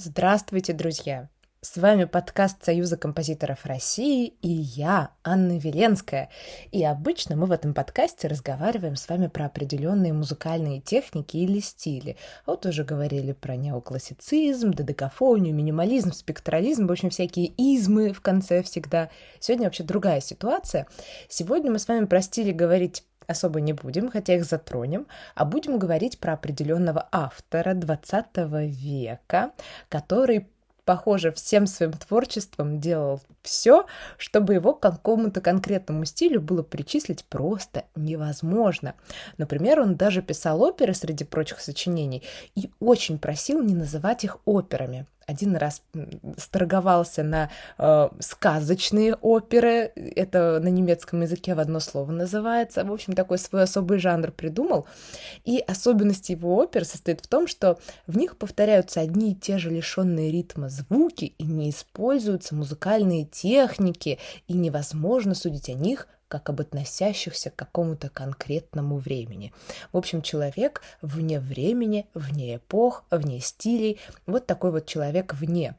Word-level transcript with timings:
Здравствуйте, 0.00 0.74
друзья! 0.74 1.28
С 1.60 1.76
вами 1.76 2.04
подкаст 2.04 2.64
Союза 2.64 2.96
композиторов 2.96 3.66
России 3.66 4.28
и 4.42 4.48
я, 4.48 5.10
Анна 5.24 5.58
Веленская. 5.58 6.30
И 6.70 6.84
обычно 6.84 7.34
мы 7.34 7.46
в 7.46 7.50
этом 7.50 7.74
подкасте 7.74 8.28
разговариваем 8.28 8.94
с 8.94 9.08
вами 9.08 9.26
про 9.26 9.46
определенные 9.46 10.12
музыкальные 10.12 10.80
техники 10.80 11.36
или 11.36 11.58
стили. 11.58 12.16
Вот 12.46 12.64
уже 12.64 12.84
говорили 12.84 13.32
про 13.32 13.56
неоклассицизм, 13.56 14.70
додекафонию, 14.70 15.52
минимализм, 15.52 16.12
спектрализм, 16.12 16.86
в 16.86 16.92
общем, 16.92 17.10
всякие 17.10 17.46
измы 17.56 18.12
в 18.12 18.20
конце 18.20 18.62
всегда. 18.62 19.10
Сегодня 19.40 19.64
вообще 19.66 19.82
другая 19.82 20.20
ситуация. 20.20 20.86
Сегодня 21.28 21.72
мы 21.72 21.80
с 21.80 21.88
вами 21.88 22.04
про 22.04 22.22
стили 22.22 22.52
говорить 22.52 23.02
особо 23.28 23.60
не 23.60 23.72
будем, 23.72 24.10
хотя 24.10 24.34
их 24.34 24.44
затронем, 24.44 25.06
а 25.34 25.44
будем 25.44 25.78
говорить 25.78 26.18
про 26.18 26.32
определенного 26.32 27.08
автора 27.12 27.74
20 27.74 28.26
века, 28.66 29.52
который 29.88 30.48
похоже, 30.88 31.32
всем 31.32 31.66
своим 31.66 31.92
творчеством 31.92 32.80
делал 32.80 33.20
все, 33.42 33.84
чтобы 34.16 34.54
его 34.54 34.72
к 34.72 34.80
какому-то 34.80 35.42
конкретному 35.42 36.06
стилю 36.06 36.40
было 36.40 36.62
причислить 36.62 37.26
просто 37.26 37.84
невозможно. 37.94 38.94
Например, 39.36 39.80
он 39.80 39.96
даже 39.96 40.22
писал 40.22 40.62
оперы 40.62 40.94
среди 40.94 41.24
прочих 41.24 41.60
сочинений 41.60 42.22
и 42.54 42.70
очень 42.80 43.18
просил 43.18 43.62
не 43.62 43.74
называть 43.74 44.24
их 44.24 44.38
операми 44.46 45.04
один 45.28 45.56
раз 45.56 45.82
сторговался 46.38 47.22
на 47.22 47.50
э, 47.76 48.08
сказочные 48.18 49.14
оперы, 49.14 49.92
это 49.94 50.58
на 50.58 50.68
немецком 50.68 51.20
языке 51.20 51.54
в 51.54 51.60
одно 51.60 51.80
слово 51.80 52.10
называется. 52.12 52.82
В 52.82 52.90
общем, 52.90 53.12
такой 53.12 53.36
свой 53.36 53.64
особый 53.64 53.98
жанр 53.98 54.32
придумал. 54.32 54.86
И 55.44 55.58
особенность 55.58 56.30
его 56.30 56.56
опер 56.56 56.86
состоит 56.86 57.20
в 57.20 57.28
том, 57.28 57.46
что 57.46 57.78
в 58.06 58.16
них 58.16 58.38
повторяются 58.38 59.00
одни 59.00 59.32
и 59.32 59.34
те 59.34 59.58
же 59.58 59.68
лишенные 59.68 60.32
ритма 60.32 60.70
звуки, 60.70 61.34
и 61.36 61.44
не 61.44 61.68
используются 61.68 62.54
музыкальные 62.54 63.26
техники, 63.26 64.18
и 64.46 64.54
невозможно 64.54 65.34
судить 65.34 65.68
о 65.68 65.74
них 65.74 66.08
как 66.28 66.50
об 66.50 66.60
относящихся 66.60 67.50
к 67.50 67.56
какому-то 67.56 68.08
конкретному 68.08 68.98
времени. 68.98 69.52
В 69.92 69.96
общем, 69.96 70.22
человек 70.22 70.82
вне 71.02 71.40
времени, 71.40 72.06
вне 72.14 72.56
эпох, 72.56 73.04
вне 73.10 73.40
стилей. 73.40 73.98
Вот 74.26 74.46
такой 74.46 74.70
вот 74.70 74.86
человек 74.86 75.34
вне. 75.34 75.74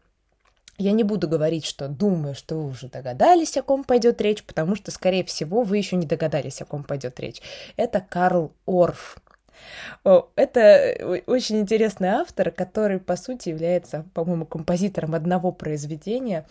Я 0.77 0.93
не 0.93 1.03
буду 1.03 1.27
говорить, 1.27 1.65
что 1.65 1.89
думаю, 1.89 2.33
что 2.35 2.55
вы 2.55 2.69
уже 2.69 2.87
догадались, 2.87 3.57
о 3.57 3.63
ком 3.63 3.83
пойдет 3.83 4.21
речь, 4.21 4.43
потому 4.43 4.77
что, 4.77 4.91
скорее 4.91 5.25
всего, 5.25 5.63
вы 5.63 5.77
еще 5.77 5.97
не 5.97 6.05
догадались, 6.05 6.61
о 6.61 6.65
ком 6.65 6.85
пойдет 6.85 7.19
речь. 7.19 7.41
Это 7.75 7.99
Карл 7.99 8.53
Орф. 8.65 9.17
Это 10.03 11.23
очень 11.27 11.59
интересный 11.59 12.09
автор, 12.09 12.51
который, 12.51 12.99
по 12.99 13.15
сути, 13.15 13.49
является, 13.49 14.05
по-моему, 14.13 14.45
композитором 14.45 15.15
одного 15.15 15.51
произведения. 15.51 16.45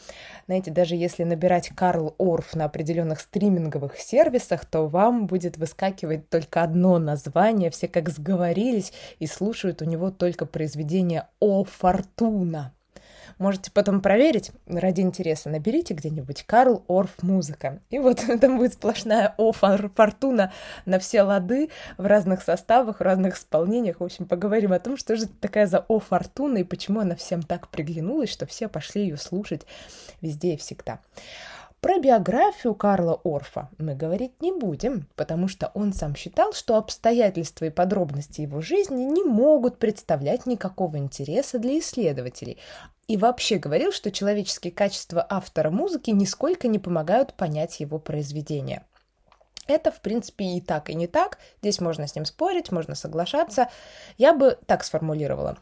Знаете, 0.47 0.71
даже 0.71 0.95
если 0.95 1.25
набирать 1.25 1.69
Карл 1.69 2.15
Орф 2.19 2.55
на 2.55 2.65
определенных 2.67 3.21
стриминговых 3.21 3.99
сервисах, 3.99 4.65
то 4.65 4.87
вам 4.87 5.27
будет 5.27 5.57
выскакивать 5.57 6.29
только 6.29 6.63
одно 6.63 6.99
название. 6.99 7.71
Все 7.71 7.89
как 7.89 8.09
сговорились 8.11 8.93
и 9.19 9.27
слушают 9.27 9.83
у 9.83 9.85
него 9.85 10.11
только 10.11 10.47
произведение 10.47 11.27
«О 11.41 11.65
Фортуна». 11.65 12.73
Можете 13.39 13.71
потом 13.71 14.01
проверить, 14.01 14.51
ради 14.67 15.01
интереса, 15.01 15.49
наберите 15.49 15.95
где-нибудь 15.95 16.43
Карл 16.43 16.85
Орф 16.89 17.23
музыка. 17.23 17.81
И 17.89 17.99
вот 18.01 18.21
там 18.41 18.59
будет 18.59 18.75
сплошная 18.75 19.35
О 19.37 19.53
фортуна 19.53 20.53
на 20.87 20.99
все 20.99 21.23
лады 21.23 21.71
в 21.97 22.07
разных 22.07 22.43
составах, 22.43 22.99
в 22.99 23.03
разных 23.03 23.37
исполнениях. 23.37 24.01
В 24.01 24.05
общем, 24.05 24.27
поговорим 24.27 24.73
о 24.73 24.81
том, 24.81 24.97
что 24.97 25.17
же 25.17 25.27
такая 25.27 25.67
за 25.67 25.85
О 25.87 26.01
фортуна 26.01 26.59
и 26.59 26.65
почему 26.65 27.01
она 27.01 27.15
всем 27.15 27.43
так 27.43 27.69
приглянулась, 27.69 28.31
что 28.31 28.47
все 28.47 28.69
пошли 28.69 29.03
ее 29.03 29.17
слушать 29.17 29.67
везде 30.21 30.55
и 30.55 30.57
всегда. 30.57 30.99
Про 31.81 32.01
биографию 32.01 32.75
Карла 32.75 33.21
Орфа 33.23 33.69
мы 33.79 33.95
говорить 33.95 34.43
не 34.43 34.51
будем, 34.51 35.07
потому 35.15 35.47
что 35.47 35.71
он 35.75 35.93
сам 35.93 36.17
считал, 36.17 36.53
что 36.53 36.77
обстоятельства 36.77 37.67
и 37.67 37.71
подробности 37.71 38.41
его 38.41 38.61
жизни 38.61 39.05
не 39.05 39.23
могут 39.23 39.79
представлять 39.79 40.45
никакого 40.45 40.97
интереса 40.97 41.61
для 41.61 41.79
исследователей, 41.79 42.59
и 43.07 43.17
вообще 43.17 43.59
говорил, 43.59 43.93
что 43.93 44.11
человеческие 44.11 44.73
качества 44.73 45.25
автора 45.31 45.71
музыки 45.71 46.11
нисколько 46.11 46.67
не 46.67 46.81
помогают 46.81 47.35
понять 47.35 47.79
его 47.79 48.01
произведение. 48.01 48.85
Это, 49.69 49.93
в 49.93 50.01
принципе, 50.01 50.47
и 50.47 50.61
так, 50.61 50.91
и 50.91 50.95
не 50.95 51.07
так. 51.07 51.39
Здесь 51.61 51.81
можно 51.81 52.09
с 52.09 52.15
ним 52.15 52.25
спорить, 52.25 52.73
можно 52.73 52.95
соглашаться. 52.95 53.69
Я 54.17 54.33
бы 54.33 54.59
так 54.67 54.83
сформулировала. 54.83 55.59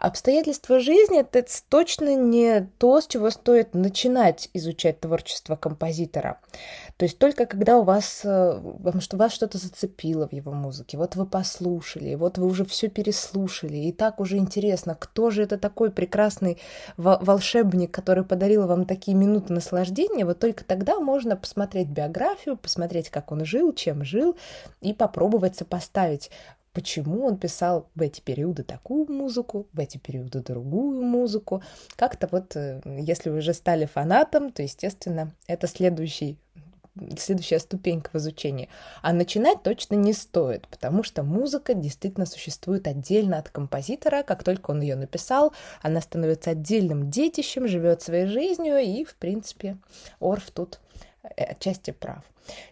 Обстоятельства 0.00 0.80
жизни— 0.80 1.20
это 1.30 1.44
точно 1.68 2.14
не 2.14 2.70
то, 2.78 3.02
с 3.02 3.06
чего 3.06 3.28
стоит 3.28 3.74
начинать 3.74 4.48
изучать 4.54 4.98
творчество 4.98 5.56
композитора. 5.56 6.40
То 6.96 7.04
есть 7.04 7.18
только 7.18 7.44
когда 7.44 7.76
у 7.76 7.82
вас, 7.82 8.22
э, 8.24 8.62
что 9.00 9.16
вас 9.18 9.34
что-то 9.34 9.58
зацепило 9.58 10.26
в 10.26 10.32
его 10.32 10.52
музыке, 10.52 10.96
вот 10.96 11.16
вы 11.16 11.26
послушали, 11.26 12.14
вот 12.14 12.38
вы 12.38 12.46
уже 12.46 12.64
все 12.64 12.88
переслушали, 12.88 13.76
и 13.76 13.92
так 13.92 14.20
уже 14.20 14.38
интересно, 14.38 14.96
кто 14.98 15.28
же 15.28 15.42
это 15.42 15.58
такой 15.58 15.90
прекрасный 15.90 16.58
волшебник, 16.96 17.90
который 17.90 18.24
подарил 18.24 18.66
вам 18.66 18.86
такие 18.86 19.14
минуты 19.14 19.52
наслаждения, 19.52 20.24
вот 20.24 20.38
только 20.38 20.64
тогда 20.64 20.98
можно 20.98 21.36
посмотреть 21.36 21.88
биографию, 21.88 22.56
посмотреть, 22.56 23.10
как 23.10 23.32
он 23.32 23.44
жил, 23.44 23.74
чем 23.74 24.02
жил, 24.02 24.34
и 24.80 24.94
попробовать 24.94 25.56
сопоставить 25.56 26.30
почему 26.72 27.26
он 27.26 27.38
писал 27.38 27.88
в 27.94 28.02
эти 28.02 28.20
периоды 28.20 28.62
такую 28.62 29.10
музыку, 29.10 29.66
в 29.72 29.80
эти 29.80 29.98
периоды 29.98 30.40
другую 30.40 31.02
музыку. 31.02 31.62
Как-то 31.96 32.28
вот, 32.30 32.56
э, 32.56 32.80
если 32.84 33.30
вы 33.30 33.38
уже 33.38 33.54
стали 33.54 33.86
фанатом, 33.86 34.52
то, 34.52 34.62
естественно, 34.62 35.34
это 35.46 35.66
следующий 35.66 36.38
следующая 37.18 37.60
ступенька 37.60 38.10
в 38.12 38.16
изучении. 38.16 38.68
А 39.00 39.12
начинать 39.12 39.62
точно 39.62 39.94
не 39.94 40.12
стоит, 40.12 40.66
потому 40.68 41.02
что 41.02 41.22
музыка 41.22 41.74
действительно 41.74 42.26
существует 42.26 42.86
отдельно 42.86 43.38
от 43.38 43.48
композитора. 43.48 44.22
Как 44.22 44.42
только 44.42 44.72
он 44.72 44.80
ее 44.80 44.96
написал, 44.96 45.52
она 45.82 46.00
становится 46.00 46.50
отдельным 46.50 47.10
детищем, 47.10 47.68
живет 47.68 48.02
своей 48.02 48.26
жизнью, 48.26 48.78
и, 48.78 49.04
в 49.04 49.14
принципе, 49.14 49.78
Орф 50.20 50.50
тут 50.50 50.80
отчасти 51.22 51.92
прав. 51.92 52.22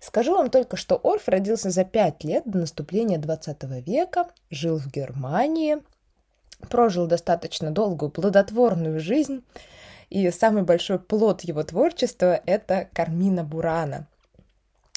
Скажу 0.00 0.34
вам 0.34 0.50
только, 0.50 0.76
что 0.76 1.00
Орф 1.02 1.28
родился 1.28 1.70
за 1.70 1.84
пять 1.84 2.24
лет 2.24 2.42
до 2.46 2.58
наступления 2.58 3.18
20 3.18 3.64
века, 3.86 4.28
жил 4.50 4.78
в 4.78 4.88
Германии, 4.88 5.78
прожил 6.68 7.06
достаточно 7.06 7.70
долгую 7.70 8.10
плодотворную 8.10 9.00
жизнь, 9.00 9.44
и 10.10 10.30
самый 10.30 10.62
большой 10.62 10.98
плод 10.98 11.42
его 11.42 11.62
творчества– 11.62 12.40
это 12.46 12.88
Кармина 12.92 13.44
Бурана– 13.44 14.06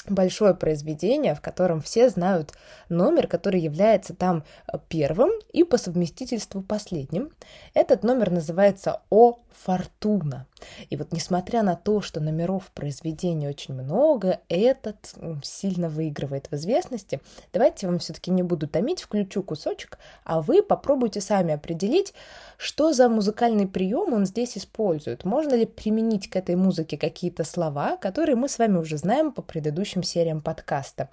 большое 0.08 0.54
произведение, 0.54 1.34
в 1.34 1.40
котором 1.40 1.80
все 1.80 2.08
знают 2.08 2.52
номер, 2.88 3.26
который 3.26 3.60
является 3.60 4.14
там 4.14 4.44
э, 4.66 4.78
первым 4.88 5.30
и 5.52 5.64
по 5.64 5.78
совместительству 5.78 6.62
последним. 6.62 7.30
Этот 7.74 8.02
номер 8.02 8.30
называется 8.30 9.02
«О 9.10 9.38
Фортуна». 9.64 10.46
И 10.90 10.96
вот 10.96 11.12
несмотря 11.12 11.62
на 11.62 11.76
то, 11.76 12.00
что 12.00 12.20
номеров 12.20 12.70
произведения 12.72 13.48
очень 13.48 13.74
много, 13.74 14.40
этот 14.48 15.14
сильно 15.42 15.88
выигрывает 15.88 16.48
в 16.50 16.54
известности. 16.54 17.20
Давайте 17.52 17.86
я 17.86 17.90
вам 17.90 17.98
все-таки 17.98 18.30
не 18.30 18.42
буду 18.42 18.68
томить, 18.68 19.02
включу 19.02 19.42
кусочек, 19.42 19.98
а 20.24 20.40
вы 20.40 20.62
попробуйте 20.62 21.20
сами 21.20 21.54
определить, 21.54 22.14
что 22.56 22.92
за 22.92 23.08
музыкальный 23.08 23.66
прием 23.66 24.12
он 24.12 24.24
здесь 24.26 24.56
использует. 24.56 25.24
Можно 25.24 25.54
ли 25.54 25.66
применить 25.66 26.30
к 26.30 26.36
этой 26.36 26.54
музыке 26.54 26.96
какие-то 26.96 27.44
слова, 27.44 27.96
которые 27.96 28.36
мы 28.36 28.48
с 28.48 28.58
вами 28.58 28.78
уже 28.78 28.96
знаем 28.96 29.32
по 29.32 29.42
предыдущим 29.42 29.91
предыдущим 29.92 30.02
сериям 30.02 30.40
подкаста. 30.40 31.08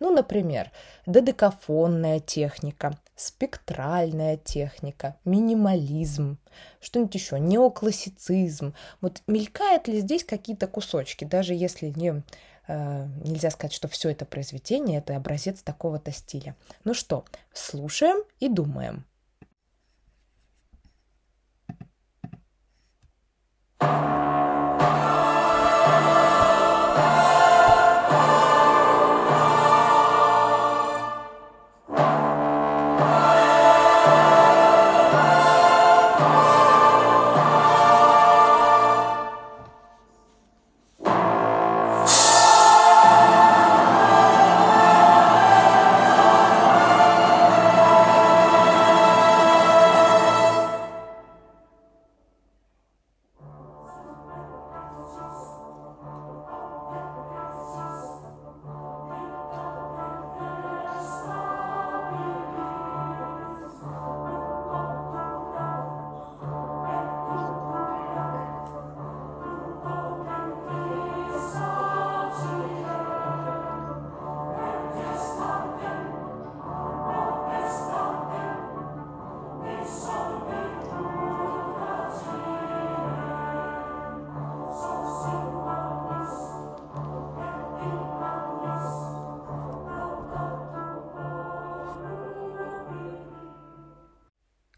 Ну, 0.00 0.10
например, 0.12 0.70
додекафонная 1.06 2.18
техника, 2.18 2.98
спектральная 3.14 4.36
техника, 4.36 5.16
минимализм, 5.24 6.38
что-нибудь 6.80 7.14
еще, 7.14 7.38
неоклассицизм. 7.38 8.74
Вот 9.00 9.22
мелькают 9.26 9.88
ли 9.88 10.00
здесь 10.00 10.24
какие-то 10.24 10.66
кусочки, 10.66 11.24
даже 11.24 11.54
если 11.54 11.92
не 11.94 12.22
э, 12.66 13.06
нельзя 13.24 13.50
сказать, 13.50 13.72
что 13.72 13.86
все 13.88 14.10
это 14.10 14.24
произведение 14.24 14.98
это 14.98 15.16
образец 15.16 15.62
такого-то 15.62 16.10
стиля. 16.10 16.56
Ну 16.84 16.94
что, 16.94 17.24
слушаем 17.52 18.24
и 18.40 18.48
думаем. 18.48 19.04
thank 23.80 24.56
you 24.56 24.61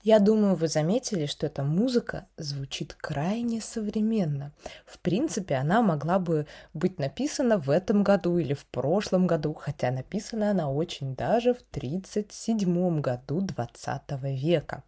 Я 0.04 0.18
думаю, 0.18 0.54
вы 0.54 0.68
заметили, 0.68 1.24
что 1.24 1.46
эта 1.46 1.62
музыка 1.62 2.26
звучит 2.36 2.92
крайне 2.92 3.62
современно. 3.62 4.52
В 4.84 4.98
принципе, 4.98 5.54
она 5.54 5.80
могла 5.80 6.18
бы 6.18 6.46
быть 6.74 6.98
написана 6.98 7.56
в 7.56 7.70
этом 7.70 8.02
году 8.02 8.36
или 8.36 8.52
в 8.52 8.66
прошлом 8.66 9.26
году, 9.26 9.54
хотя 9.54 9.90
написана 9.90 10.50
она 10.50 10.70
очень 10.70 11.16
даже 11.16 11.54
в 11.54 11.62
1937 11.70 13.00
году 13.00 13.40
20 13.40 14.02
века. 14.24 14.82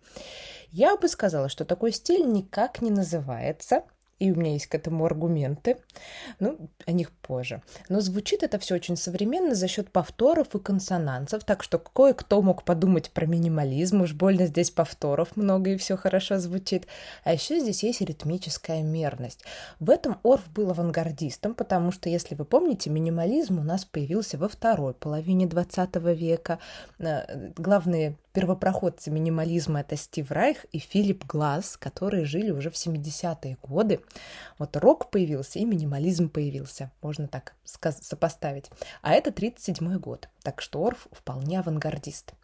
Я 0.70 0.98
бы 0.98 1.08
сказала, 1.08 1.48
что 1.48 1.64
такой 1.64 1.92
стиль 1.92 2.30
никак 2.30 2.82
не 2.82 2.90
называется– 2.90 3.84
и 4.18 4.30
у 4.30 4.34
меня 4.34 4.52
есть 4.52 4.66
к 4.66 4.74
этому 4.74 5.04
аргументы, 5.04 5.76
ну, 6.40 6.70
о 6.86 6.92
них 6.92 7.10
позже. 7.10 7.62
Но 7.88 8.00
звучит 8.00 8.42
это 8.42 8.58
все 8.58 8.76
очень 8.76 8.96
современно 8.96 9.54
за 9.54 9.68
счет 9.68 9.90
повторов 9.90 10.54
и 10.54 10.58
консонансов, 10.58 11.44
так 11.44 11.62
что 11.62 11.78
кое-кто 11.78 12.40
мог 12.40 12.64
подумать 12.64 13.10
про 13.10 13.26
минимализм, 13.26 14.00
уж 14.02 14.14
больно 14.14 14.46
здесь 14.46 14.70
повторов 14.70 15.36
много 15.36 15.70
и 15.70 15.76
все 15.76 15.96
хорошо 15.96 16.38
звучит. 16.38 16.86
А 17.24 17.32
еще 17.32 17.60
здесь 17.60 17.82
есть 17.82 18.00
ритмическая 18.00 18.82
мерность. 18.82 19.44
В 19.80 19.90
этом 19.90 20.18
Орф 20.22 20.48
был 20.50 20.70
авангардистом, 20.70 21.54
потому 21.54 21.92
что, 21.92 22.08
если 22.08 22.34
вы 22.34 22.44
помните, 22.44 22.90
минимализм 22.90 23.58
у 23.58 23.62
нас 23.62 23.84
появился 23.84 24.38
во 24.38 24.48
второй 24.48 24.94
половине 24.94 25.46
20 25.46 25.96
века. 25.96 26.58
Э, 26.98 27.50
главные 27.56 28.16
первопроходцы 28.36 29.10
минимализма 29.10 29.80
это 29.80 29.96
Стив 29.96 30.30
Райх 30.30 30.66
и 30.70 30.78
Филипп 30.78 31.24
Глаз, 31.24 31.78
которые 31.78 32.26
жили 32.26 32.50
уже 32.50 32.68
в 32.68 32.74
70-е 32.74 33.56
годы. 33.62 34.00
Вот 34.58 34.76
рок 34.76 35.10
появился 35.10 35.58
и 35.58 35.64
минимализм 35.64 36.28
появился, 36.28 36.90
можно 37.00 37.28
так 37.28 37.54
сопоставить. 37.64 38.66
А 39.00 39.14
это 39.14 39.30
37-й 39.30 39.98
год, 39.98 40.28
так 40.42 40.60
что 40.60 40.84
Орф 40.86 41.08
вполне 41.12 41.60
авангардист. 41.60 42.34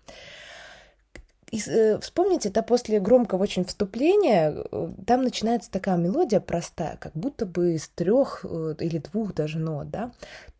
И, 1.50 1.60
э, 1.66 1.98
вспомните, 1.98 2.48
это 2.48 2.62
после 2.62 2.98
громкого 2.98 3.42
очень 3.42 3.66
вступления, 3.66 4.54
э, 4.54 4.92
там 5.06 5.22
начинается 5.22 5.70
такая 5.70 5.98
мелодия 5.98 6.40
простая, 6.40 6.96
как 6.96 7.12
будто 7.12 7.44
бы 7.44 7.74
из 7.74 7.88
трех 7.90 8.46
э, 8.48 8.76
или 8.80 8.96
двух 8.96 9.34
даже 9.34 9.58
нот, 9.58 9.90
да 9.90 10.10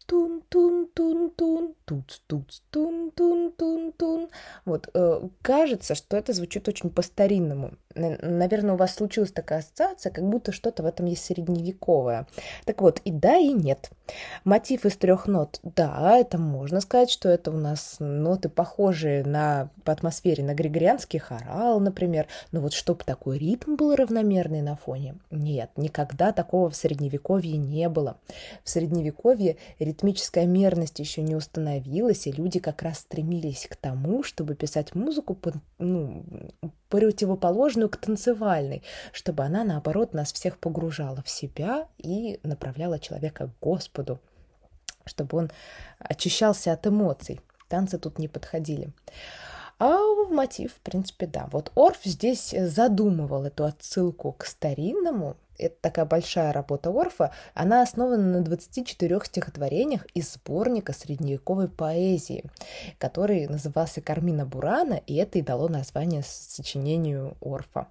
тун-тун-тун-тун, 0.07 1.75
туц-туц-тун-тун-тун-тун. 1.85 4.29
Вот, 4.65 4.89
э, 4.95 5.29
кажется, 5.43 5.95
что 5.95 6.17
это 6.17 6.33
звучит 6.33 6.67
очень 6.69 6.89
по-старинному. 6.91 7.73
Наверное, 7.95 8.75
у 8.75 8.79
вас 8.79 8.95
случилась 8.95 9.33
такая 9.33 9.59
ассоциация, 9.59 10.11
как 10.11 10.25
будто 10.25 10.53
что-то 10.53 10.83
в 10.83 10.87
этом 10.87 11.07
есть 11.07 11.25
средневековое. 11.25 12.27
Так 12.65 12.81
вот, 12.81 13.01
и 13.05 13.11
да, 13.11 13.37
и 13.37 13.53
нет. 13.53 13.91
Мотив 14.45 14.87
из 14.87 14.97
трех 14.97 15.27
нот, 15.27 15.61
да, 15.63 16.17
это 16.17 16.39
можно 16.39 16.81
сказать, 16.81 17.11
что 17.11 17.29
это 17.29 17.51
у 17.51 17.57
нас 17.57 17.97
ноты 17.99 18.49
похожие 18.49 19.25
на, 19.25 19.71
по 19.85 19.93
атмосфере 19.93 20.43
на 20.43 20.55
григорианский 20.55 21.19
хорал, 21.19 21.81
например. 21.81 22.27
Но 22.51 22.61
вот 22.61 22.73
чтобы 22.73 23.05
такой 23.05 23.39
ритм 23.39 23.77
был 23.77 23.95
равномерный 23.95 24.63
на 24.63 24.77
фоне, 24.77 25.17
нет, 25.31 25.71
никогда 25.77 26.33
такого 26.33 26.71
в 26.71 26.77
средневековье 26.77 27.57
не 27.57 27.89
было. 27.89 28.17
В 28.65 28.71
средневековье 28.71 29.57
ритмическая 29.93 30.47
мерность 30.47 30.99
еще 30.99 31.21
не 31.21 31.37
установилась, 31.37 32.27
и 32.27 32.33
люди 32.33 32.59
как 32.61 32.81
раз 32.83 33.01
стремились 33.01 33.67
к 33.71 33.77
тому, 33.77 34.23
чтобы 34.23 34.55
писать 34.55 34.95
музыку 34.95 35.35
по, 35.35 35.53
ну, 35.79 36.25
противоположную 36.89 37.91
к 37.91 37.99
танцевальной, 37.99 38.83
чтобы 39.13 39.45
она, 39.45 39.65
наоборот, 39.65 40.15
нас 40.15 40.33
всех 40.33 40.59
погружала 40.59 41.23
в 41.23 41.29
себя 41.29 41.89
и 41.99 42.41
направляла 42.43 42.99
человека 42.99 43.49
к 43.49 43.65
Господу, 43.65 44.19
чтобы 45.05 45.37
он 45.37 45.51
очищался 45.99 46.73
от 46.73 46.87
эмоций. 46.87 47.41
Танцы 47.69 47.99
тут 47.99 48.19
не 48.19 48.29
подходили. 48.29 48.91
А 49.79 49.99
мотив, 50.31 50.73
в 50.73 50.81
принципе, 50.81 51.27
да. 51.27 51.49
Вот 51.53 51.71
Орф 51.75 51.99
здесь 52.05 52.55
задумывал 52.57 53.45
эту 53.45 53.65
отсылку 53.65 54.33
к 54.33 54.47
старинному, 54.47 55.37
это 55.63 55.77
такая 55.81 56.05
большая 56.05 56.53
работа 56.53 56.91
Орфа, 56.91 57.33
она 57.55 57.83
основана 57.83 58.39
на 58.39 58.41
24 58.43 59.21
стихотворениях 59.25 60.07
из 60.15 60.33
сборника 60.33 60.93
средневековой 60.93 61.69
поэзии, 61.69 62.45
который 62.99 63.47
назывался 63.47 64.01
«Кармина 64.01 64.45
Бурана», 64.45 65.01
и 65.07 65.15
это 65.17 65.39
и 65.39 65.43
дало 65.43 65.69
название 65.69 66.23
сочинению 66.25 67.37
Орфа. 67.41 67.89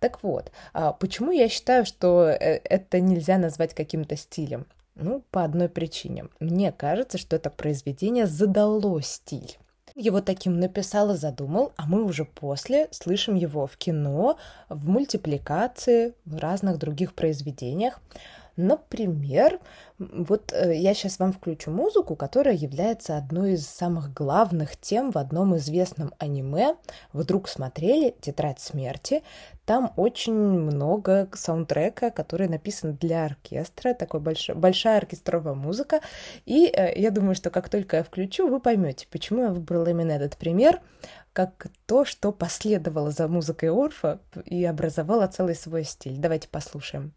Так 0.00 0.22
вот, 0.22 0.50
а 0.72 0.92
почему 0.92 1.30
я 1.30 1.48
считаю, 1.48 1.84
что 1.86 2.28
э, 2.28 2.60
это 2.64 3.00
нельзя 3.00 3.38
назвать 3.38 3.74
каким-то 3.74 4.16
стилем? 4.16 4.66
Ну, 4.94 5.24
по 5.30 5.42
одной 5.42 5.68
причине. 5.68 6.26
Мне 6.38 6.70
кажется, 6.70 7.18
что 7.18 7.36
это 7.36 7.50
произведение 7.50 8.26
задало 8.26 9.02
стиль 9.02 9.58
его 9.94 10.20
таким 10.20 10.58
написал 10.58 11.12
и 11.12 11.16
задумал, 11.16 11.72
а 11.76 11.86
мы 11.86 12.04
уже 12.04 12.24
после 12.24 12.88
слышим 12.90 13.34
его 13.34 13.66
в 13.66 13.76
кино, 13.76 14.38
в 14.68 14.88
мультипликации, 14.88 16.14
в 16.24 16.38
разных 16.38 16.78
других 16.78 17.14
произведениях. 17.14 18.00
Например, 18.56 19.58
вот 19.98 20.52
э, 20.52 20.76
я 20.76 20.94
сейчас 20.94 21.18
вам 21.18 21.32
включу 21.32 21.72
музыку, 21.72 22.14
которая 22.14 22.54
является 22.54 23.16
одной 23.16 23.54
из 23.54 23.66
самых 23.66 24.12
главных 24.14 24.76
тем 24.76 25.10
в 25.10 25.18
одном 25.18 25.56
известном 25.56 26.14
аниме. 26.18 26.76
Вдруг 27.12 27.48
смотрели 27.48 28.14
«Тетрадь 28.20 28.60
смерти». 28.60 29.22
Там 29.64 29.92
очень 29.96 30.34
много 30.34 31.28
саундтрека, 31.32 32.10
который 32.10 32.48
написан 32.48 32.96
для 32.96 33.24
оркестра, 33.24 33.94
такой 33.94 34.20
большой, 34.20 34.54
большая 34.54 34.98
оркестровая 34.98 35.54
музыка. 35.54 36.00
И 36.44 36.66
э, 36.66 36.96
я 36.96 37.10
думаю, 37.10 37.34
что 37.34 37.50
как 37.50 37.68
только 37.68 37.96
я 37.96 38.04
включу, 38.04 38.46
вы 38.46 38.60
поймете, 38.60 39.08
почему 39.10 39.42
я 39.42 39.48
выбрала 39.50 39.88
именно 39.88 40.12
этот 40.12 40.36
пример, 40.36 40.80
как 41.32 41.66
то, 41.86 42.04
что 42.04 42.30
последовало 42.30 43.10
за 43.10 43.26
музыкой 43.26 43.70
Орфа 43.70 44.20
и 44.44 44.64
образовало 44.64 45.26
целый 45.26 45.56
свой 45.56 45.82
стиль. 45.82 46.18
Давайте 46.18 46.48
послушаем. 46.48 47.12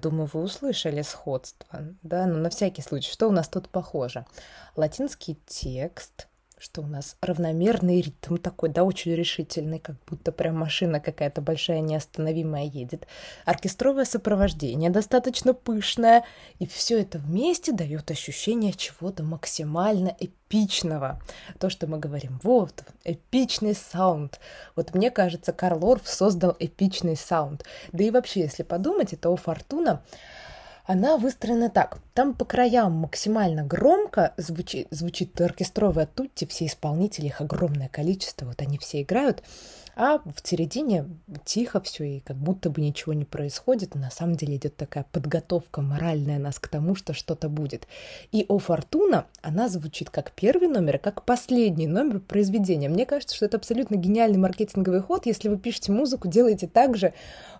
Думаю, 0.00 0.28
вы 0.32 0.42
услышали 0.42 1.02
сходство, 1.02 1.80
да, 2.02 2.26
но 2.26 2.38
на 2.38 2.50
всякий 2.50 2.82
случай, 2.82 3.12
что 3.12 3.28
у 3.28 3.32
нас 3.32 3.48
тут 3.48 3.68
похоже? 3.68 4.26
Латинский 4.76 5.38
текст, 5.46 6.28
что 6.60 6.82
у 6.82 6.86
нас 6.86 7.16
равномерный 7.22 8.02
ритм 8.02 8.36
такой, 8.36 8.68
да, 8.68 8.84
очень 8.84 9.14
решительный, 9.14 9.78
как 9.78 9.96
будто 10.06 10.30
прям 10.30 10.58
машина 10.58 11.00
какая-то 11.00 11.40
большая 11.40 11.80
неостановимая 11.80 12.64
едет. 12.64 13.06
Оркестровое 13.46 14.04
сопровождение 14.04 14.90
достаточно 14.90 15.54
пышное, 15.54 16.24
и 16.58 16.66
все 16.66 17.00
это 17.00 17.18
вместе 17.18 17.72
дает 17.72 18.10
ощущение 18.10 18.74
чего-то 18.74 19.22
максимально 19.22 20.14
эпичного. 20.20 21.22
То, 21.58 21.70
что 21.70 21.86
мы 21.86 21.98
говорим, 21.98 22.38
вот, 22.42 22.84
эпичный 23.04 23.74
саунд. 23.74 24.38
Вот 24.76 24.94
мне 24.94 25.10
кажется, 25.10 25.52
Карл 25.52 25.90
Орф 25.90 26.06
создал 26.06 26.54
эпичный 26.58 27.16
саунд. 27.16 27.64
Да 27.92 28.04
и 28.04 28.10
вообще, 28.10 28.40
если 28.40 28.64
подумать, 28.64 29.14
это 29.14 29.30
у 29.30 29.36
Фортуна 29.36 30.02
она 30.90 31.18
выстроена 31.18 31.70
так. 31.70 31.98
Там 32.14 32.34
по 32.34 32.44
краям 32.44 32.94
максимально 32.94 33.62
громко 33.62 34.34
звучит, 34.36 34.88
звучит 34.90 35.40
оркестровая 35.40 36.06
тутти, 36.06 36.46
все 36.46 36.66
исполнители, 36.66 37.26
их 37.26 37.40
огромное 37.40 37.88
количество, 37.88 38.46
вот 38.46 38.60
они 38.60 38.76
все 38.76 39.02
играют. 39.02 39.44
А 39.96 40.18
в 40.18 40.40
середине 40.42 41.06
тихо 41.44 41.80
все, 41.80 42.04
и 42.04 42.20
как 42.20 42.36
будто 42.36 42.70
бы 42.70 42.80
ничего 42.80 43.12
не 43.12 43.24
происходит. 43.24 43.94
На 43.94 44.10
самом 44.10 44.36
деле 44.36 44.56
идет 44.56 44.76
такая 44.76 45.04
подготовка 45.12 45.82
моральная 45.82 46.38
нас 46.38 46.58
к 46.58 46.68
тому, 46.68 46.94
что 46.94 47.12
что-то 47.12 47.48
будет. 47.48 47.86
И 48.32 48.46
«О 48.48 48.58
Фортуна», 48.58 49.26
она 49.42 49.68
звучит 49.68 50.10
как 50.10 50.32
первый 50.32 50.68
номер, 50.68 50.98
как 50.98 51.24
последний 51.24 51.86
номер 51.86 52.20
произведения. 52.20 52.88
Мне 52.88 53.06
кажется, 53.06 53.36
что 53.36 53.46
это 53.46 53.56
абсолютно 53.56 53.96
гениальный 53.96 54.38
маркетинговый 54.38 55.00
ход. 55.00 55.26
Если 55.26 55.48
вы 55.48 55.58
пишете 55.58 55.92
музыку, 55.92 56.28
делайте 56.28 56.66
так 56.66 56.96
же, 56.96 57.12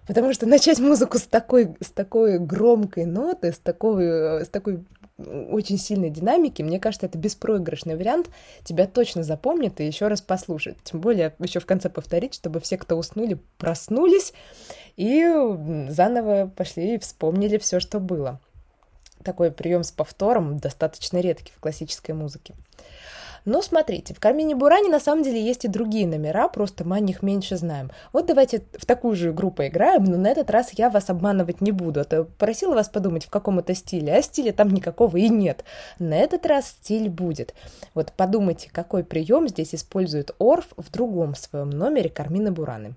потому 0.07 0.33
что 0.33 0.47
начать 0.47 0.79
музыку 0.79 1.19
с 1.19 1.23
такой, 1.23 1.77
с 1.81 1.91
такой 1.91 2.39
громкой 2.39 3.05
ноты, 3.05 3.53
с 3.53 3.59
такой, 3.59 4.45
с 4.45 4.49
такой 4.49 4.85
очень 5.51 5.79
сильной 5.79 6.11
динамики, 6.11 6.63
мне 6.63 6.81
кажется, 6.81 7.07
это 7.07 7.19
беспроигрышный 7.19 7.97
вариант, 7.97 8.31
тебя 8.65 8.87
точно 8.87 9.23
запомнят 9.23 9.81
и 9.81 9.87
еще 9.87 10.09
раз 10.09 10.21
послушают. 10.21 10.79
Тем 10.85 11.01
более 11.01 11.35
еще 11.39 11.61
в 11.61 11.67
конце 11.67 11.89
повторить, 11.89 12.35
чтобы 12.35 12.61
все, 12.61 12.79
кто 12.79 12.97
уснули, 12.97 13.39
проснулись 13.59 14.33
и 14.97 15.27
заново 15.89 16.53
пошли 16.55 16.95
и 16.95 16.99
вспомнили 16.99 17.59
все, 17.59 17.81
что 17.81 18.01
было. 18.01 18.41
Такой 19.23 19.51
прием 19.51 19.85
с 19.85 19.93
повтором 19.93 20.59
достаточно 20.59 21.19
редкий 21.19 21.53
в 21.57 21.61
классической 21.61 22.15
музыке. 22.15 22.55
Но 23.45 23.63
смотрите, 23.63 24.15
в 24.15 24.21
Кармине 24.21 24.55
Буране 24.55 24.89
на 24.89 25.01
самом 25.01 25.23
деле 25.23 25.43
есть 25.43 25.65
и 25.65 25.69
другие 25.69 26.07
номера, 26.07 26.49
просто 26.49 26.85
мы 26.85 26.97
о 26.97 27.01
них 27.01 27.23
меньше 27.23 27.57
знаем. 27.57 27.91
Вот 28.13 28.27
давайте 28.27 28.65
в 28.77 28.87
такую 28.87 29.17
же 29.17 29.31
игру 29.31 29.51
поиграем, 29.51 30.05
но 30.05 30.17
на 30.17 30.29
этот 30.29 30.51
раз 30.51 30.71
я 30.75 30.91
вас 30.91 31.11
обманывать 31.11 31.61
не 31.61 31.73
буду. 31.73 32.01
А 32.01 32.05
то 32.05 32.25
просила 32.25 32.75
вас 32.75 32.89
подумать 32.89 33.25
в 33.25 33.31
каком 33.31 33.59
это 33.59 33.75
стиле, 33.75 34.15
а 34.15 34.23
стиля 34.23 34.53
там 34.53 34.71
никакого 34.71 35.17
и 35.17 35.29
нет. 35.29 35.65
На 35.99 36.15
этот 36.15 36.47
раз 36.47 36.69
стиль 36.69 37.09
будет. 37.09 37.55
Вот 37.95 38.13
подумайте, 38.17 38.71
какой 38.73 39.05
прием 39.05 39.49
здесь 39.49 39.75
использует 39.75 40.35
Орф 40.39 40.69
в 40.77 40.91
другом 40.91 41.35
своем 41.35 41.71
номере 41.71 42.11
Кармины 42.11 42.51
Бураны. 42.51 42.95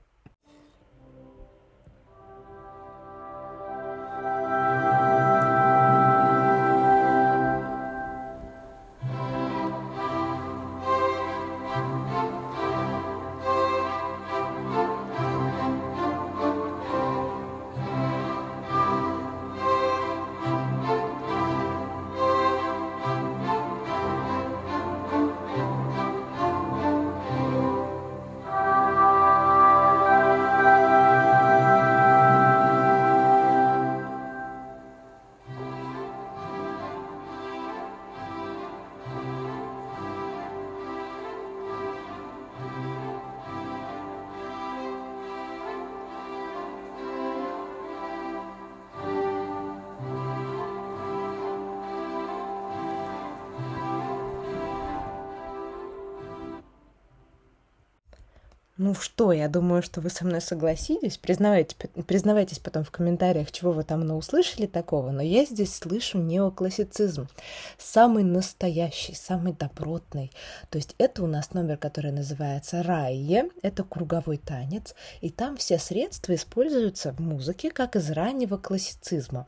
Ну 58.86 58.94
что, 58.96 59.32
я 59.32 59.48
думаю, 59.48 59.82
что 59.82 60.02
вы 60.02 60.10
со 60.10 60.25
мной 60.25 60.42
согласитесь. 60.42 61.18
Признавайте, 61.18 61.74
признавайтесь 62.06 62.60
потом 62.60 62.84
в 62.84 62.92
комментариях, 62.92 63.50
чего 63.50 63.72
вы 63.72 63.86
там 63.86 64.06
на 64.06 64.18
услышали 64.18 64.66
такого, 64.66 65.12
но 65.12 65.22
я 65.22 65.46
здесь 65.46 65.74
слышу 65.74 66.18
неоклассицизм. 66.18 67.30
Самый 67.78 68.25
настоящий, 68.25 69.16
самый 69.16 69.54
добротный. 69.54 70.34
То 70.70 70.80
есть 70.80 70.96
это 70.98 71.24
у 71.24 71.28
нас 71.28 71.54
номер, 71.54 71.78
который 71.78 72.12
называется 72.12 72.84
«Райе». 72.84 73.48
Это 73.62 73.86
круговой 73.86 74.36
танец. 74.36 74.96
И 75.22 75.30
там 75.30 75.56
все 75.56 75.80
средства 75.80 76.36
используются 76.36 77.13
в 77.13 77.20
музыке, 77.20 77.72
как 77.72 77.96
из 77.96 78.12
раннего 78.12 78.58
классицизма. 78.58 79.48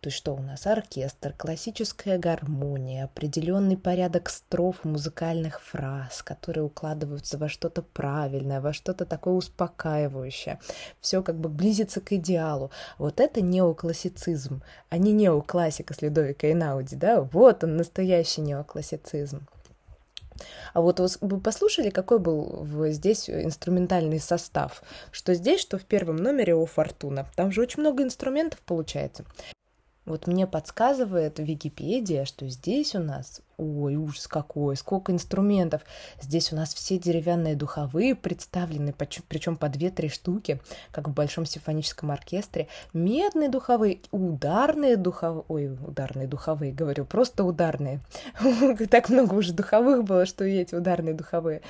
То 0.00 0.08
есть 0.08 0.16
что 0.16 0.34
у 0.34 0.40
нас? 0.40 0.66
Оркестр, 0.66 1.32
классическая 1.36 2.18
гармония, 2.18 3.04
определенный 3.04 3.76
порядок 3.76 4.30
строф 4.30 4.84
музыкальных 4.84 5.60
фраз, 5.60 6.22
которые 6.22 6.64
укладываются 6.64 7.38
во 7.38 7.48
что-то 7.48 7.82
правильное, 7.82 8.60
во 8.60 8.72
что-то 8.72 9.04
такое 9.04 9.34
успокаивающее. 9.34 10.60
Все 11.00 11.22
как 11.22 11.36
бы 11.36 11.48
близится 11.48 12.00
к 12.00 12.12
идеалу. 12.12 12.70
Вот 12.98 13.20
это 13.20 13.40
неоклассицизм, 13.40 14.62
а 14.90 14.98
не 14.98 15.12
неоклассика 15.12 15.94
с 15.94 16.02
Людовика 16.02 16.50
Инауди, 16.50 16.96
да? 16.96 17.20
Вот 17.20 17.64
он, 17.64 17.76
настоящий 17.76 18.40
неоклассицизм. 18.40 19.46
А 20.72 20.80
вот 20.80 21.00
вы 21.20 21.40
послушали, 21.40 21.90
какой 21.90 22.18
был 22.18 22.66
здесь 22.90 23.30
инструментальный 23.30 24.20
состав? 24.20 24.82
Что 25.10 25.34
здесь, 25.34 25.60
что 25.60 25.78
в 25.78 25.84
первом 25.84 26.16
номере 26.16 26.54
у 26.54 26.66
Фортуна. 26.66 27.26
Там 27.36 27.52
же 27.52 27.62
очень 27.62 27.80
много 27.80 28.02
инструментов 28.02 28.60
получается. 28.60 29.24
Вот 30.06 30.26
мне 30.26 30.46
подсказывает 30.46 31.38
Википедия, 31.38 32.26
что 32.26 32.46
здесь 32.48 32.94
у 32.94 32.98
нас, 32.98 33.40
ой, 33.56 33.96
ужас 33.96 34.28
какой, 34.28 34.76
сколько 34.76 35.12
инструментов. 35.12 35.80
Здесь 36.20 36.52
у 36.52 36.56
нас 36.56 36.74
все 36.74 36.98
деревянные 36.98 37.56
духовые 37.56 38.14
представлены, 38.14 38.94
причем 39.28 39.56
по 39.56 39.70
две-три 39.70 40.10
штуки, 40.10 40.60
как 40.90 41.08
в 41.08 41.14
Большом 41.14 41.46
симфоническом 41.46 42.10
оркестре. 42.10 42.68
Медные 42.92 43.48
духовые, 43.48 44.00
ударные 44.10 44.96
духовые, 44.96 45.44
ой, 45.48 45.72
ударные 45.72 46.26
духовые, 46.26 46.72
говорю, 46.72 47.06
просто 47.06 47.44
ударные. 47.44 48.00
Так 48.90 49.08
много 49.08 49.34
уже 49.34 49.54
духовых 49.54 50.04
было, 50.04 50.26
что 50.26 50.44
и 50.44 50.56
эти 50.56 50.74
ударные 50.74 51.14
духовые. 51.14 51.62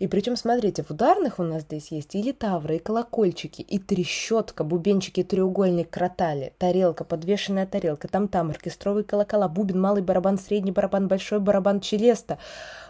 И 0.00 0.08
причем, 0.08 0.34
смотрите, 0.34 0.82
в 0.82 0.90
ударных 0.90 1.38
у 1.38 1.42
нас 1.42 1.62
здесь 1.62 1.92
есть 1.92 2.14
и 2.14 2.22
литавры, 2.22 2.76
и 2.76 2.78
колокольчики, 2.78 3.60
и 3.60 3.78
трещотка, 3.78 4.64
бубенчики, 4.64 5.22
треугольник, 5.22 5.90
кротали, 5.90 6.54
тарелка, 6.56 7.04
подвешенная 7.04 7.66
тарелка, 7.66 8.08
там-там, 8.08 8.48
оркестровый 8.48 9.04
колокола, 9.04 9.46
бубен, 9.46 9.78
малый 9.78 10.02
барабан, 10.02 10.38
средний 10.38 10.72
барабан, 10.72 11.06
большой 11.06 11.38
барабан, 11.38 11.80
челеста. 11.80 12.38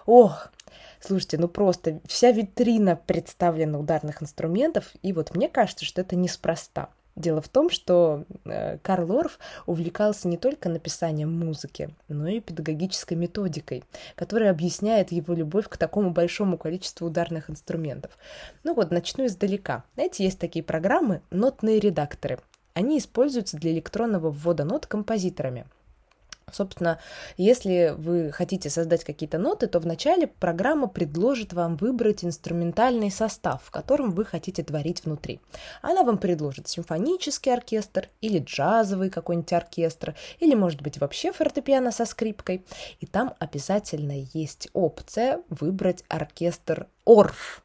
Ох, 0.06 0.52
Слушайте, 1.00 1.38
ну 1.38 1.48
просто 1.48 2.00
вся 2.06 2.30
витрина 2.30 2.94
представлена 2.94 3.78
ударных 3.78 4.22
инструментов, 4.22 4.92
и 5.02 5.14
вот 5.14 5.34
мне 5.34 5.48
кажется, 5.48 5.86
что 5.86 6.02
это 6.02 6.14
неспроста. 6.14 6.90
Дело 7.20 7.42
в 7.42 7.48
том, 7.48 7.68
что 7.68 8.24
э, 8.46 8.78
Карл 8.78 9.12
Орф 9.18 9.38
увлекался 9.66 10.26
не 10.26 10.38
только 10.38 10.70
написанием 10.70 11.30
музыки, 11.30 11.90
но 12.08 12.26
и 12.26 12.40
педагогической 12.40 13.14
методикой, 13.14 13.84
которая 14.14 14.50
объясняет 14.50 15.12
его 15.12 15.34
любовь 15.34 15.68
к 15.68 15.76
такому 15.76 16.12
большому 16.12 16.56
количеству 16.56 17.06
ударных 17.06 17.50
инструментов. 17.50 18.16
Ну 18.64 18.72
вот, 18.72 18.90
начну 18.90 19.26
издалека. 19.26 19.84
Знаете, 19.94 20.24
есть 20.24 20.38
такие 20.38 20.64
программы, 20.64 21.20
нотные 21.30 21.78
редакторы. 21.78 22.38
Они 22.72 22.98
используются 22.98 23.58
для 23.58 23.72
электронного 23.72 24.30
ввода 24.30 24.64
нот 24.64 24.86
композиторами– 24.86 25.66
Собственно, 26.52 26.98
если 27.36 27.94
вы 27.96 28.32
хотите 28.32 28.70
создать 28.70 29.04
какие-то 29.04 29.38
ноты, 29.38 29.66
то 29.66 29.80
вначале 29.80 30.26
программа 30.26 30.88
предложит 30.88 31.52
вам 31.52 31.76
выбрать 31.76 32.24
инструментальный 32.24 33.10
состав, 33.10 33.62
в 33.64 33.70
котором 33.70 34.12
вы 34.12 34.24
хотите 34.24 34.62
творить 34.62 35.04
внутри. 35.04 35.40
Она 35.82 36.02
вам 36.02 36.18
предложит 36.18 36.68
симфонический 36.68 37.52
оркестр 37.52 38.08
или 38.20 38.38
джазовый 38.38 39.10
какой-нибудь 39.10 39.52
оркестр, 39.52 40.14
или, 40.38 40.54
может 40.54 40.82
быть, 40.82 40.98
вообще 40.98 41.32
фортепиано 41.32 41.92
со 41.92 42.04
скрипкой. 42.04 42.64
И 43.00 43.06
там 43.06 43.34
обязательно 43.38 44.26
есть 44.32 44.68
опция 44.72 45.42
выбрать 45.48 46.04
оркестр 46.08 46.86
Орф. 47.04 47.62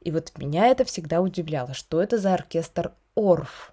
И 0.00 0.10
вот 0.10 0.32
меня 0.36 0.66
это 0.66 0.84
всегда 0.84 1.20
удивляло, 1.20 1.74
что 1.74 2.02
это 2.02 2.18
за 2.18 2.34
оркестр 2.34 2.92
Орф. 3.14 3.71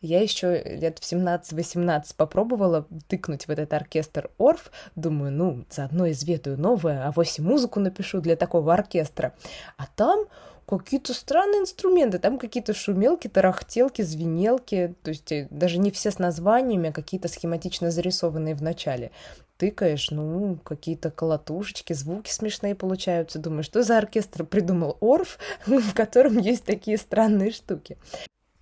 Я 0.00 0.20
еще 0.20 0.62
лет 0.62 0.98
в 0.98 1.02
17-18 1.02 2.14
попробовала 2.16 2.86
тыкнуть 3.08 3.46
в 3.46 3.50
этот 3.50 3.72
оркестр 3.72 4.30
Орф. 4.38 4.70
Думаю, 4.96 5.32
ну, 5.32 5.64
заодно 5.70 6.10
изведаю 6.10 6.58
новое, 6.58 7.06
а 7.06 7.12
вось 7.12 7.38
музыку 7.38 7.80
напишу 7.80 8.20
для 8.20 8.36
такого 8.36 8.74
оркестра. 8.74 9.34
А 9.76 9.86
там 9.96 10.26
какие-то 10.66 11.14
странные 11.14 11.60
инструменты, 11.60 12.18
там 12.18 12.38
какие-то 12.38 12.74
шумелки, 12.74 13.28
тарахтелки, 13.28 14.02
звенелки, 14.02 14.94
то 15.02 15.10
есть 15.10 15.30
э, 15.32 15.46
даже 15.50 15.78
не 15.78 15.90
все 15.90 16.10
с 16.10 16.18
названиями, 16.18 16.90
а 16.90 16.92
какие-то 16.92 17.28
схематично 17.28 17.90
зарисованные 17.90 18.54
в 18.54 18.62
начале. 18.62 19.10
Тыкаешь, 19.56 20.10
ну, 20.10 20.58
какие-то 20.64 21.10
колотушечки, 21.10 21.92
звуки 21.92 22.30
смешные 22.30 22.74
получаются. 22.74 23.38
Думаю, 23.38 23.62
что 23.62 23.82
за 23.82 23.98
оркестр 23.98 24.44
придумал 24.44 24.96
Орф, 25.00 25.38
в 25.66 25.94
котором 25.94 26.38
есть 26.38 26.64
такие 26.64 26.98
странные 26.98 27.52
штуки. 27.52 27.96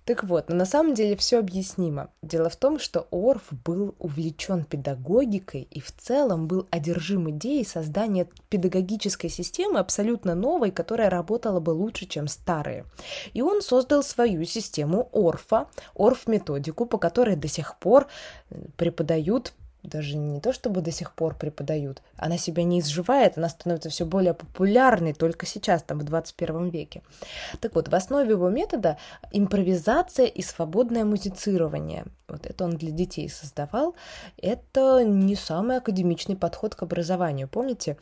Так 0.05 0.25
вот, 0.25 0.49
но 0.49 0.55
на 0.55 0.65
самом 0.65 0.93
деле 0.93 1.15
все 1.15 1.39
объяснимо. 1.39 2.09
Дело 2.21 2.49
в 2.49 2.57
том, 2.57 2.77
что 2.77 3.07
Орф 3.11 3.43
был 3.65 3.95
увлечен 3.99 4.65
педагогикой 4.65 5.67
и 5.71 5.79
в 5.79 5.95
целом 5.95 6.47
был 6.47 6.67
одержим 6.71 7.29
идеей 7.29 7.65
создания 7.65 8.27
педагогической 8.49 9.29
системы 9.29 9.79
абсолютно 9.79 10.35
новой, 10.35 10.71
которая 10.71 11.09
работала 11.09 11.61
бы 11.61 11.71
лучше, 11.71 12.05
чем 12.05 12.27
старые. 12.27 12.85
И 13.33 13.41
он 13.41 13.61
создал 13.61 14.03
свою 14.03 14.43
систему 14.43 15.09
Орфа, 15.13 15.67
Орф-методику, 15.95 16.85
по 16.85 16.97
которой 16.97 17.37
до 17.37 17.47
сих 17.47 17.77
пор 17.77 18.07
преподают 18.75 19.53
даже 19.83 20.15
не 20.15 20.39
то 20.39 20.53
чтобы 20.53 20.81
до 20.81 20.91
сих 20.91 21.13
пор 21.13 21.35
преподают, 21.35 22.01
она 22.17 22.37
себя 22.37 22.63
не 22.63 22.79
изживает, 22.79 23.37
она 23.37 23.49
становится 23.49 23.89
все 23.89 24.05
более 24.05 24.33
популярной 24.33 25.13
только 25.13 25.45
сейчас, 25.45 25.83
там, 25.83 25.99
в 25.99 26.03
21 26.03 26.69
веке. 26.69 27.01
Так 27.59 27.75
вот, 27.75 27.89
в 27.89 27.95
основе 27.95 28.31
его 28.31 28.49
метода 28.49 28.97
импровизация 29.31 30.25
и 30.25 30.41
свободное 30.41 31.03
музицирование. 31.03 32.05
Вот 32.27 32.45
это 32.45 32.63
он 32.63 32.77
для 32.77 32.91
детей 32.91 33.29
создавал. 33.29 33.95
Это 34.41 35.03
не 35.03 35.35
самый 35.35 35.77
академичный 35.77 36.35
подход 36.35 36.73
к 36.75 36.83
образованию. 36.83 37.47
Помните, 37.47 37.97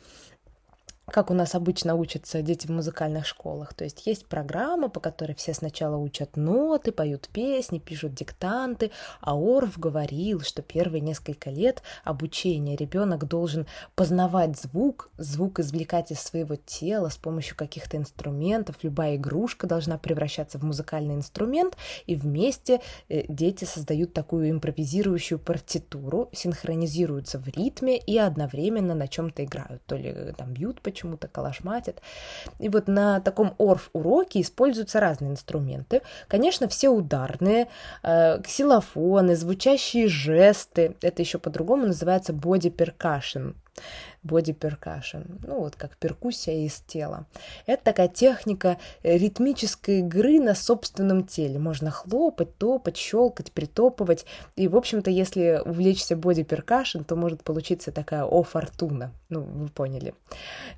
как 1.12 1.30
у 1.30 1.34
нас 1.34 1.54
обычно 1.54 1.94
учатся 1.94 2.42
дети 2.42 2.66
в 2.66 2.70
музыкальных 2.70 3.26
школах. 3.26 3.74
То 3.74 3.84
есть 3.84 4.06
есть 4.06 4.26
программа, 4.26 4.88
по 4.88 4.98
которой 4.98 5.34
все 5.34 5.54
сначала 5.54 5.96
учат 5.96 6.36
ноты, 6.36 6.90
поют 6.90 7.28
песни, 7.28 7.78
пишут 7.78 8.14
диктанты, 8.14 8.90
а 9.20 9.36
Орф 9.36 9.78
говорил, 9.78 10.40
что 10.40 10.62
первые 10.62 11.00
несколько 11.00 11.50
лет 11.50 11.82
обучения 12.02 12.76
ребенок 12.76 13.28
должен 13.28 13.66
познавать 13.94 14.58
звук, 14.58 15.10
звук 15.18 15.60
извлекать 15.60 16.10
из 16.10 16.20
своего 16.20 16.56
тела 16.56 17.10
с 17.10 17.16
помощью 17.16 17.56
каких-то 17.56 17.96
инструментов, 17.96 18.76
любая 18.82 19.16
игрушка 19.16 19.66
должна 19.66 19.98
превращаться 19.98 20.58
в 20.58 20.64
музыкальный 20.64 21.14
инструмент, 21.14 21.76
и 22.06 22.16
вместе 22.16 22.80
э, 23.08 23.24
дети 23.28 23.64
создают 23.64 24.14
такую 24.14 24.50
импровизирующую 24.50 25.38
партитуру, 25.38 26.30
синхронизируются 26.32 27.38
в 27.38 27.46
ритме 27.48 27.98
и 27.98 28.16
одновременно 28.16 28.94
на 28.94 29.08
чем-то 29.08 29.44
играют, 29.44 29.82
то 29.86 29.96
ли 29.96 30.08
э, 30.14 30.32
там 30.36 30.54
бьют 30.54 30.80
по 30.80 30.90
почему-то 31.02 31.28
калашматит. 31.28 32.00
И 32.58 32.68
вот 32.68 32.86
на 32.86 33.20
таком 33.20 33.54
орф-уроке 33.58 34.40
используются 34.40 35.00
разные 35.00 35.32
инструменты. 35.32 36.02
Конечно, 36.28 36.68
все 36.68 36.88
ударные, 36.88 37.68
э, 38.02 38.40
ксилофоны, 38.42 39.34
звучащие 39.34 40.08
жесты. 40.08 40.96
Это 41.02 41.22
еще 41.22 41.38
по-другому 41.38 41.86
называется 41.86 42.32
percussion 42.70 43.54
body 44.24 44.56
percussion, 44.56 45.40
ну 45.46 45.60
вот 45.60 45.76
как 45.76 45.96
перкуссия 45.96 46.66
из 46.66 46.80
тела. 46.80 47.26
Это 47.66 47.82
такая 47.84 48.08
техника 48.08 48.78
ритмической 49.02 50.00
игры 50.00 50.38
на 50.40 50.54
собственном 50.54 51.24
теле. 51.24 51.58
Можно 51.58 51.90
хлопать, 51.90 52.56
топать, 52.56 52.96
щелкать, 52.96 53.52
притопывать. 53.52 54.26
И, 54.56 54.68
в 54.68 54.76
общем-то, 54.76 55.10
если 55.10 55.60
увлечься 55.64 56.14
body 56.14 56.46
percussion, 56.46 57.04
то 57.04 57.16
может 57.16 57.42
получиться 57.42 57.92
такая 57.92 58.24
о 58.24 58.42
фортуна. 58.42 59.12
Ну, 59.28 59.40
вы 59.42 59.68
поняли. 59.68 60.14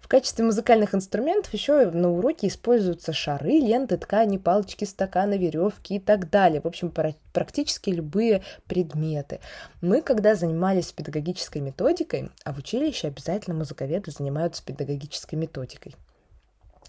В 0.01 0.09
качестве 0.09 0.45
музыкальных 0.45 0.95
инструментов 0.95 1.53
еще 1.53 1.91
на 1.91 2.11
уроке 2.11 2.49
используются 2.49 3.13
шары, 3.13 3.59
ленты, 3.59 3.99
ткани, 3.99 4.39
палочки, 4.39 4.85
стаканы, 4.85 5.37
веревки 5.37 5.97
и 5.97 6.01
так 6.01 6.31
далее. 6.31 6.61
В 6.61 6.67
общем, 6.67 6.91
практически 7.35 7.91
любые 7.91 8.43
предметы. 8.67 9.41
Мы, 9.83 10.01
когда 10.01 10.35
занимались 10.35 10.93
педагогической 10.93 11.61
методикой, 11.61 12.31
а 12.45 12.55
в 12.55 12.59
училище 12.59 13.09
обязательно 13.09 13.57
музыковеды 13.57 14.11
занимаются 14.11 14.65
педагогической 14.65 15.39
методикой. 15.39 15.97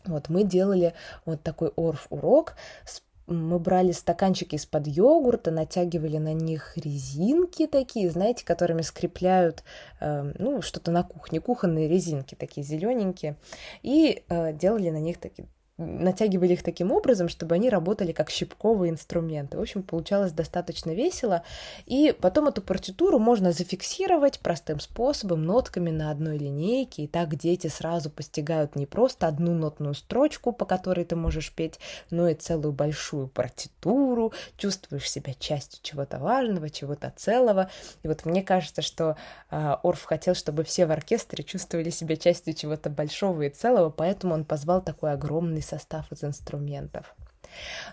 Вот 0.06 0.30
мы 0.30 0.44
делали 0.44 0.94
вот 1.26 1.42
такой 1.42 1.74
орф-урок 1.76 2.54
с 2.86 3.02
мы 3.28 3.58
брали 3.58 3.92
стаканчики 3.92 4.54
из-под 4.54 4.86
йогурта, 4.86 5.50
натягивали 5.50 6.18
на 6.18 6.34
них 6.34 6.78
резинки 6.78 7.66
такие, 7.66 8.12
знаете, 8.12 8.46
которыми 8.46 8.84
скрепляют, 8.84 9.64
э, 10.00 10.32
ну, 10.38 10.62
что-то 10.62 10.92
на 10.92 11.02
кухне, 11.02 11.40
кухонные 11.40 11.88
резинки 11.88 12.36
такие 12.36 12.64
зелененькие, 12.64 13.36
и 13.82 14.24
э, 14.30 14.54
делали 14.54 14.92
на 14.92 15.00
них 15.00 15.20
такие 15.20 15.48
натягивали 15.78 16.54
их 16.54 16.64
таким 16.64 16.92
образом, 16.94 17.28
чтобы 17.28 17.56
они 17.56 17.70
работали 17.70 18.14
как 18.14 18.30
щипковые 18.30 18.92
инструменты. 18.92 19.58
В 19.58 19.62
общем, 19.62 19.84
получалось 19.84 20.32
достаточно 20.32 20.92
весело. 20.92 21.44
И 21.86 22.16
потом 22.22 22.48
эту 22.48 22.62
партитуру 22.62 23.20
можно 23.20 23.52
зафиксировать 23.52 24.40
простым 24.40 24.80
способом, 24.80 25.44
нотками 25.44 25.90
на 25.90 26.12
одной 26.12 26.38
линейке. 26.38 27.04
И 27.04 27.08
так 27.08 27.36
дети 27.36 27.68
сразу 27.68 28.10
постигают 28.10 28.78
не 28.78 28.86
просто 28.86 29.28
одну 29.28 29.54
нотную 29.54 29.96
строчку, 29.96 30.54
по 30.54 30.66
которой 30.66 31.04
ты 31.04 31.18
можешь 31.18 31.52
петь, 31.52 31.80
но 32.10 32.30
и 32.30 32.36
целую 32.36 32.72
большую 32.72 33.28
партитуру, 33.28 34.32
чувствуешь 34.58 35.10
себя 35.10 35.34
частью 35.34 35.80
чего-то 35.84 36.20
важного, 36.20 36.70
чего-то 36.70 37.12
целого. 37.18 37.70
И 38.04 38.08
вот 38.08 38.24
мне 38.24 38.44
кажется, 38.44 38.82
что 38.82 39.18
э, 39.52 39.76
Орф 39.84 40.04
хотел, 40.04 40.36
чтобы 40.36 40.64
все 40.64 40.86
в 40.86 40.92
оркестре 40.92 41.44
чувствовали 41.44 41.90
себя 41.90 42.16
частью 42.16 42.54
чего-то 42.54 42.90
большого 42.90 43.42
и 43.42 43.50
целого, 43.50 43.90
поэтому 43.90 44.34
он 44.34 44.46
позвал 44.46 44.82
такой 44.82 45.12
огромный 45.12 45.65
состав 45.66 46.12
из 46.12 46.24
инструментов. 46.24 47.16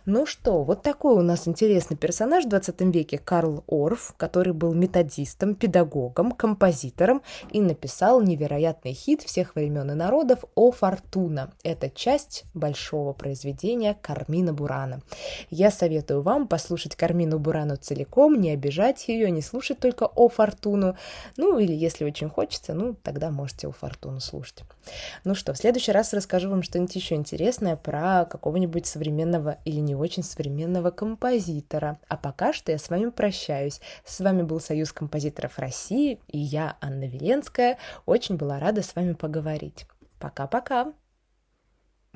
Ну 0.05 0.27
что, 0.27 0.62
вот 0.62 0.83
такой 0.83 1.14
у 1.14 1.22
нас 1.22 1.46
интересный 1.46 1.96
персонаж 1.96 2.44
в 2.44 2.48
20 2.48 2.81
веке 2.83 3.18
Карл 3.18 3.62
Орф, 3.68 4.14
который 4.16 4.53
был 4.53 4.75
методистом, 4.75 5.55
педагогом, 5.55 6.33
композитором 6.33 7.22
и 7.51 7.61
написал 7.61 8.20
невероятный 8.20 8.92
хит 8.92 9.22
всех 9.22 9.55
времен 9.55 9.90
и 9.90 9.94
народов 9.94 10.44
«О 10.55 10.72
Фортуна». 10.72 11.53
Это 11.62 11.90
часть 11.90 12.44
большого 12.55 13.12
произведения 13.12 13.96
Кармина 14.01 14.53
Бурана. 14.53 15.03
Я 15.51 15.70
советую 15.70 16.22
вам 16.22 16.48
послушать 16.48 16.96
Кармину 16.96 17.38
Бурану 17.38 17.77
целиком, 17.77 18.40
не 18.40 18.51
обижать 18.51 19.07
ее, 19.09 19.31
не 19.31 19.42
слушать 19.42 19.79
только 19.79 20.05
«О 20.07 20.29
Фортуну». 20.29 20.96
Ну, 21.37 21.59
или 21.59 21.72
если 21.72 22.05
очень 22.05 22.29
хочется, 22.29 22.75
ну, 22.75 22.94
тогда 23.03 23.31
можете 23.31 23.68
«О 23.68 23.72
Фортуну» 23.72 24.20
слушать. 24.20 24.62
Ну 25.25 25.35
что, 25.35 25.53
в 25.53 25.59
следующий 25.59 25.92
раз 25.92 26.12
расскажу 26.12 26.51
вам 26.51 26.62
что-нибудь 26.62 26.94
еще 26.96 27.14
интересное 27.14 27.77
про 27.77 28.25
какого-нибудь 28.25 28.87
современного 29.53 29.59
или 29.65 29.81
не 29.81 29.95
очень 29.95 30.23
современного 30.23 30.91
композитора. 30.91 31.99
А 32.09 32.17
пока 32.17 32.53
что 32.53 32.73
я 32.73 32.79
с 32.79 32.91
вами 32.91 33.11
прощаюсь. 33.11 33.81
С 34.05 34.21
вами 34.21 34.43
был 34.43 34.61
Союз 34.61 34.93
композиторов 34.93 35.59
России 35.59 36.21
и 36.29 36.38
я, 36.38 36.77
Анна 36.81 37.07
Веленская. 37.07 37.79
Очень 38.07 38.37
была 38.37 38.59
рада 38.59 38.83
с 38.83 38.95
вами 38.95 39.15
поговорить. 39.15 39.87
Пока-пока! 40.19 40.93